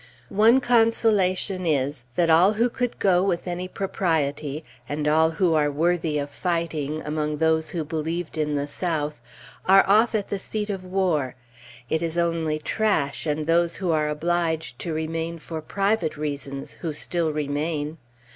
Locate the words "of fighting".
6.17-7.03